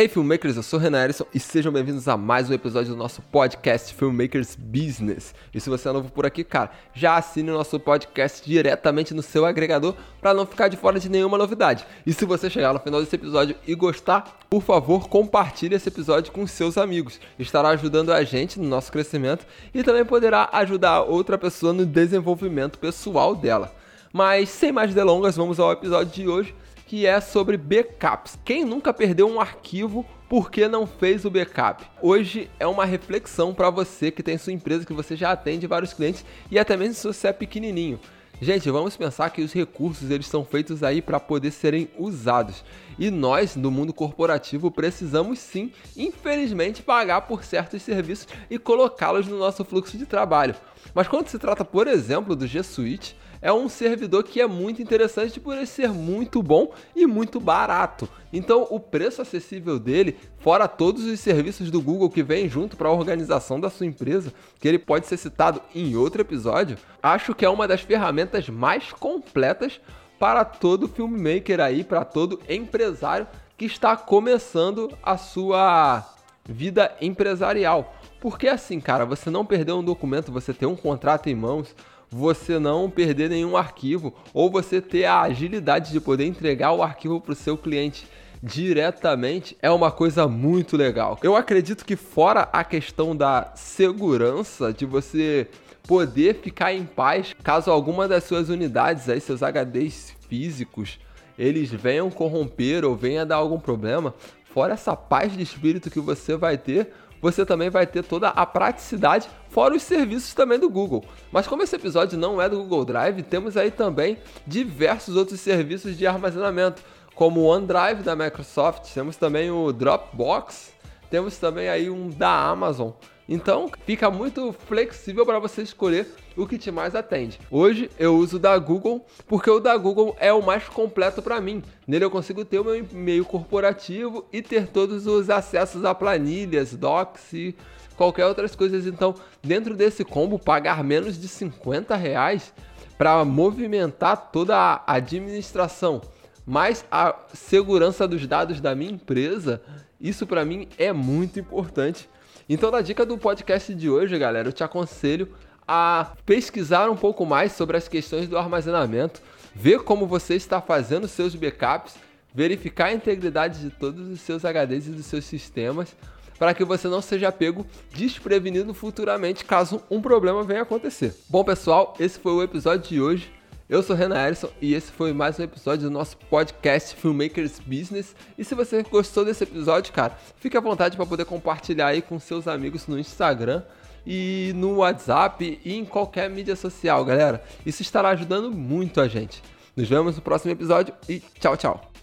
Ei, 0.00 0.06
filmmakers, 0.06 0.56
eu 0.56 0.62
sou 0.62 0.78
o 0.78 0.82
Renan 0.82 1.02
Erison 1.02 1.26
e 1.34 1.40
sejam 1.40 1.72
bem-vindos 1.72 2.06
a 2.06 2.16
mais 2.16 2.48
um 2.48 2.52
episódio 2.52 2.92
do 2.92 2.96
nosso 2.96 3.20
podcast 3.20 3.92
Filmmakers 3.92 4.54
Business. 4.54 5.34
E 5.52 5.60
se 5.60 5.68
você 5.68 5.88
é 5.88 5.92
novo 5.92 6.08
por 6.08 6.24
aqui, 6.24 6.44
cara, 6.44 6.70
já 6.94 7.16
assine 7.16 7.50
o 7.50 7.54
nosso 7.54 7.80
podcast 7.80 8.48
diretamente 8.48 9.12
no 9.12 9.22
seu 9.22 9.44
agregador 9.44 9.96
para 10.20 10.32
não 10.32 10.46
ficar 10.46 10.68
de 10.68 10.76
fora 10.76 11.00
de 11.00 11.08
nenhuma 11.08 11.36
novidade. 11.36 11.84
E 12.06 12.12
se 12.12 12.24
você 12.24 12.48
chegar 12.48 12.72
no 12.72 12.78
final 12.78 13.00
desse 13.00 13.16
episódio 13.16 13.56
e 13.66 13.74
gostar, 13.74 14.38
por 14.48 14.62
favor, 14.62 15.08
compartilhe 15.08 15.74
esse 15.74 15.88
episódio 15.88 16.30
com 16.30 16.46
seus 16.46 16.78
amigos. 16.78 17.18
Estará 17.36 17.70
ajudando 17.70 18.12
a 18.12 18.22
gente 18.22 18.60
no 18.60 18.68
nosso 18.68 18.92
crescimento 18.92 19.44
e 19.74 19.82
também 19.82 20.04
poderá 20.04 20.48
ajudar 20.52 21.02
outra 21.02 21.36
pessoa 21.36 21.72
no 21.72 21.84
desenvolvimento 21.84 22.78
pessoal 22.78 23.34
dela. 23.34 23.74
Mas 24.12 24.48
sem 24.48 24.70
mais 24.70 24.94
delongas, 24.94 25.34
vamos 25.34 25.58
ao 25.58 25.72
episódio 25.72 26.12
de 26.12 26.28
hoje 26.28 26.54
que 26.88 27.06
é 27.06 27.20
sobre 27.20 27.58
backups. 27.58 28.38
Quem 28.42 28.64
nunca 28.64 28.94
perdeu 28.94 29.28
um 29.28 29.38
arquivo 29.38 30.06
porque 30.26 30.66
não 30.66 30.86
fez 30.86 31.26
o 31.26 31.30
backup? 31.30 31.84
Hoje 32.00 32.50
é 32.58 32.66
uma 32.66 32.86
reflexão 32.86 33.52
para 33.52 33.68
você 33.68 34.10
que 34.10 34.22
tem 34.22 34.38
sua 34.38 34.54
empresa, 34.54 34.86
que 34.86 34.94
você 34.94 35.14
já 35.14 35.30
atende 35.30 35.66
vários 35.66 35.92
clientes 35.92 36.24
e 36.50 36.58
até 36.58 36.78
mesmo 36.78 36.94
se 36.94 37.06
você 37.06 37.28
é 37.28 37.32
pequenininho. 37.32 38.00
Gente, 38.40 38.70
vamos 38.70 38.96
pensar 38.96 39.28
que 39.28 39.42
os 39.42 39.52
recursos 39.52 40.10
eles 40.10 40.28
são 40.28 40.46
feitos 40.46 40.82
aí 40.82 41.02
para 41.02 41.20
poder 41.20 41.50
serem 41.50 41.90
usados. 41.98 42.64
E 42.98 43.10
nós, 43.10 43.54
do 43.54 43.70
mundo 43.70 43.92
corporativo, 43.92 44.70
precisamos 44.70 45.40
sim, 45.40 45.72
infelizmente, 45.94 46.82
pagar 46.82 47.22
por 47.22 47.44
certos 47.44 47.82
serviços 47.82 48.28
e 48.48 48.58
colocá-los 48.58 49.26
no 49.26 49.36
nosso 49.36 49.62
fluxo 49.62 49.98
de 49.98 50.06
trabalho. 50.06 50.54
Mas 50.94 51.06
quando 51.06 51.28
se 51.28 51.38
trata, 51.38 51.64
por 51.66 51.86
exemplo, 51.86 52.34
do 52.34 52.46
G 52.46 52.62
Suite, 52.62 53.14
é 53.40 53.52
um 53.52 53.68
servidor 53.68 54.24
que 54.24 54.40
é 54.40 54.46
muito 54.46 54.82
interessante 54.82 55.38
por 55.38 55.56
ele 55.56 55.66
ser 55.66 55.90
muito 55.90 56.42
bom 56.42 56.72
e 56.94 57.06
muito 57.06 57.40
barato. 57.40 58.08
Então, 58.32 58.66
o 58.70 58.78
preço 58.78 59.22
acessível 59.22 59.78
dele, 59.78 60.16
fora 60.38 60.68
todos 60.68 61.04
os 61.04 61.20
serviços 61.20 61.70
do 61.70 61.80
Google 61.80 62.10
que 62.10 62.22
vem 62.22 62.48
junto 62.48 62.76
para 62.76 62.88
a 62.88 62.92
organização 62.92 63.60
da 63.60 63.70
sua 63.70 63.86
empresa, 63.86 64.32
que 64.60 64.68
ele 64.68 64.78
pode 64.78 65.06
ser 65.06 65.16
citado 65.16 65.62
em 65.74 65.96
outro 65.96 66.20
episódio, 66.20 66.76
acho 67.02 67.34
que 67.34 67.44
é 67.44 67.48
uma 67.48 67.68
das 67.68 67.80
ferramentas 67.80 68.48
mais 68.48 68.92
completas 68.92 69.80
para 70.18 70.44
todo 70.44 70.88
filmmaker 70.88 71.60
aí, 71.60 71.84
para 71.84 72.04
todo 72.04 72.40
empresário 72.48 73.26
que 73.56 73.64
está 73.64 73.96
começando 73.96 74.96
a 75.02 75.16
sua 75.16 76.04
vida 76.44 76.96
empresarial. 77.00 77.94
Porque 78.20 78.48
assim, 78.48 78.80
cara, 78.80 79.04
você 79.04 79.30
não 79.30 79.44
perder 79.44 79.72
um 79.72 79.84
documento, 79.84 80.32
você 80.32 80.52
ter 80.52 80.66
um 80.66 80.76
contrato 80.76 81.28
em 81.28 81.34
mãos, 81.34 81.74
você 82.10 82.58
não 82.58 82.90
perder 82.90 83.28
nenhum 83.30 83.56
arquivo 83.56 84.14
ou 84.32 84.50
você 84.50 84.80
ter 84.80 85.04
a 85.04 85.22
agilidade 85.22 85.92
de 85.92 86.00
poder 86.00 86.26
entregar 86.26 86.72
o 86.72 86.82
arquivo 86.82 87.20
para 87.20 87.32
o 87.32 87.36
seu 87.36 87.56
cliente 87.56 88.06
diretamente 88.42 89.56
é 89.60 89.70
uma 89.70 89.90
coisa 89.90 90.28
muito 90.28 90.76
legal. 90.76 91.18
Eu 91.22 91.36
acredito 91.36 91.84
que 91.84 91.96
fora 91.96 92.48
a 92.52 92.62
questão 92.64 93.16
da 93.16 93.52
segurança 93.54 94.72
de 94.72 94.86
você 94.86 95.48
poder 95.86 96.36
ficar 96.36 96.72
em 96.72 96.84
paz 96.84 97.34
caso 97.42 97.70
alguma 97.70 98.06
das 98.06 98.24
suas 98.24 98.48
unidades 98.48 99.08
aí, 99.08 99.20
seus 99.20 99.40
HDs 99.40 100.14
físicos, 100.28 100.98
eles 101.38 101.70
venham 101.70 102.10
corromper 102.10 102.84
ou 102.84 102.94
venha 102.94 103.24
dar 103.24 103.36
algum 103.36 103.58
problema, 103.58 104.14
fora 104.44 104.74
essa 104.74 104.94
paz 104.94 105.32
de 105.32 105.42
espírito 105.42 105.90
que 105.90 106.00
você 106.00 106.36
vai 106.36 106.58
ter, 106.58 106.92
você 107.20 107.44
também 107.44 107.70
vai 107.70 107.86
ter 107.86 108.02
toda 108.02 108.28
a 108.28 108.46
praticidade, 108.46 109.28
fora 109.50 109.74
os 109.74 109.82
serviços 109.82 110.34
também 110.34 110.58
do 110.58 110.68
Google. 110.68 111.04
Mas 111.32 111.46
como 111.46 111.62
esse 111.62 111.74
episódio 111.74 112.18
não 112.18 112.40
é 112.40 112.48
do 112.48 112.58
Google 112.58 112.84
Drive, 112.84 113.22
temos 113.22 113.56
aí 113.56 113.70
também 113.70 114.18
diversos 114.46 115.16
outros 115.16 115.40
serviços 115.40 115.96
de 115.96 116.06
armazenamento, 116.06 116.82
como 117.14 117.40
o 117.40 117.46
OneDrive 117.46 118.02
da 118.02 118.14
Microsoft, 118.14 118.92
temos 118.94 119.16
também 119.16 119.50
o 119.50 119.72
Dropbox, 119.72 120.72
temos 121.10 121.36
também 121.36 121.68
aí 121.68 121.90
um 121.90 122.08
da 122.08 122.30
Amazon. 122.30 122.90
Então 123.28 123.70
fica 123.84 124.10
muito 124.10 124.54
flexível 124.66 125.26
para 125.26 125.38
você 125.38 125.60
escolher 125.60 126.06
o 126.34 126.46
que 126.46 126.56
te 126.56 126.70
mais 126.70 126.94
atende. 126.94 127.38
Hoje 127.50 127.90
eu 127.98 128.16
uso 128.16 128.36
o 128.36 128.40
da 128.40 128.56
Google 128.56 129.04
porque 129.26 129.50
o 129.50 129.60
da 129.60 129.76
Google 129.76 130.16
é 130.18 130.32
o 130.32 130.42
mais 130.42 130.66
completo 130.66 131.20
para 131.20 131.38
mim. 131.38 131.62
Nele 131.86 132.06
eu 132.06 132.10
consigo 132.10 132.42
ter 132.42 132.58
o 132.58 132.64
meu 132.64 132.76
e-mail 132.76 133.26
corporativo 133.26 134.24
e 134.32 134.40
ter 134.40 134.68
todos 134.68 135.06
os 135.06 135.28
acessos 135.28 135.84
a 135.84 135.94
planilhas, 135.94 136.74
docs 136.74 137.34
e 137.34 137.54
qualquer 137.96 138.24
outras 138.24 138.56
coisas. 138.56 138.86
Então, 138.86 139.14
dentro 139.42 139.76
desse 139.76 140.04
combo, 140.04 140.38
pagar 140.38 140.82
menos 140.82 141.20
de 141.20 141.28
50 141.28 141.94
reais 141.96 142.54
para 142.96 143.22
movimentar 143.24 144.30
toda 144.32 144.56
a 144.56 144.82
administração, 144.94 146.00
mais 146.46 146.84
a 146.90 147.14
segurança 147.34 148.08
dos 148.08 148.26
dados 148.26 148.60
da 148.60 148.74
minha 148.74 148.90
empresa, 148.90 149.60
isso 150.00 150.26
para 150.26 150.44
mim 150.44 150.68
é 150.78 150.92
muito 150.92 151.38
importante 151.38 152.08
então, 152.48 152.70
na 152.70 152.80
dica 152.80 153.04
do 153.04 153.18
podcast 153.18 153.74
de 153.74 153.90
hoje, 153.90 154.18
galera, 154.18 154.48
eu 154.48 154.52
te 154.52 154.64
aconselho 154.64 155.28
a 155.66 156.12
pesquisar 156.24 156.88
um 156.88 156.96
pouco 156.96 157.26
mais 157.26 157.52
sobre 157.52 157.76
as 157.76 157.86
questões 157.86 158.26
do 158.26 158.38
armazenamento, 158.38 159.20
ver 159.54 159.80
como 159.80 160.06
você 160.06 160.34
está 160.34 160.60
fazendo 160.60 161.06
seus 161.06 161.34
backups, 161.34 161.96
verificar 162.34 162.86
a 162.86 162.92
integridade 162.94 163.60
de 163.60 163.70
todos 163.70 164.08
os 164.08 164.20
seus 164.20 164.44
HDs 164.44 164.86
e 164.86 164.90
dos 164.90 165.04
seus 165.04 165.26
sistemas, 165.26 165.94
para 166.38 166.54
que 166.54 166.64
você 166.64 166.88
não 166.88 167.02
seja 167.02 167.30
pego 167.30 167.66
desprevenido 167.92 168.72
futuramente 168.72 169.44
caso 169.44 169.82
um 169.90 170.00
problema 170.00 170.42
venha 170.42 170.62
acontecer. 170.62 171.14
Bom, 171.28 171.44
pessoal, 171.44 171.94
esse 172.00 172.18
foi 172.18 172.32
o 172.32 172.42
episódio 172.42 172.88
de 172.88 173.00
hoje. 173.00 173.37
Eu 173.68 173.82
sou 173.82 173.94
Renan 173.94 174.16
Erison 174.16 174.48
e 174.62 174.72
esse 174.72 174.90
foi 174.90 175.12
mais 175.12 175.38
um 175.38 175.42
episódio 175.42 175.84
do 175.84 175.90
nosso 175.90 176.16
podcast 176.16 176.96
Filmmakers 176.96 177.58
Business. 177.58 178.16
E 178.38 178.42
se 178.42 178.54
você 178.54 178.82
gostou 178.82 179.26
desse 179.26 179.44
episódio, 179.44 179.92
cara, 179.92 180.16
fique 180.36 180.56
à 180.56 180.60
vontade 180.60 180.96
para 180.96 181.04
poder 181.04 181.26
compartilhar 181.26 181.88
aí 181.88 182.00
com 182.00 182.18
seus 182.18 182.48
amigos 182.48 182.86
no 182.86 182.98
Instagram 182.98 183.62
e 184.06 184.52
no 184.56 184.76
WhatsApp 184.76 185.60
e 185.62 185.74
em 185.74 185.84
qualquer 185.84 186.30
mídia 186.30 186.56
social, 186.56 187.04
galera. 187.04 187.44
Isso 187.66 187.82
estará 187.82 188.08
ajudando 188.08 188.50
muito 188.50 189.02
a 189.02 189.06
gente. 189.06 189.42
Nos 189.76 189.86
vemos 189.86 190.16
no 190.16 190.22
próximo 190.22 190.50
episódio 190.50 190.94
e 191.06 191.20
tchau, 191.38 191.54
tchau. 191.54 191.97